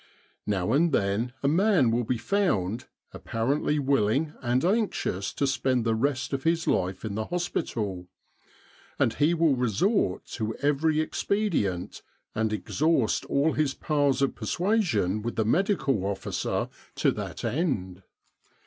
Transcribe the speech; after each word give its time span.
Now 0.47 0.71
and 0.71 0.91
then 0.91 1.31
a 1.43 1.47
man 1.47 1.91
will 1.91 2.03
be 2.03 2.17
found, 2.17 2.85
ap 3.13 3.23
parently 3.25 3.79
willing 3.79 4.33
and 4.41 4.65
anxious 4.65 5.31
to 5.33 5.45
spend 5.45 5.85
the 5.85 5.93
rest 5.93 6.33
of 6.33 6.41
his 6.43 6.65
life 6.65 7.05
in 7.05 7.13
the 7.13 7.25
hospital; 7.25 8.07
and 8.97 9.13
he 9.13 9.35
will 9.35 9.55
resort 9.55 10.25
to 10.37 10.55
every 10.55 10.99
ex 11.01 11.21
290 11.23 11.49
The 11.51 11.67
Egyptian 11.67 11.77
Labour 11.77 11.81
Corps 11.83 12.01
pedient, 12.01 12.01
and 12.41 12.51
exhaust 12.53 13.25
all 13.25 13.53
his 13.53 13.73
powers 13.75 14.21
of 14.23 14.33
persuasion 14.33 15.21
with 15.21 15.35
the 15.35 15.45
Medical 15.45 16.03
Officer 16.07 16.69
to 16.95 17.11
that 17.11 17.45
end. 17.45 18.01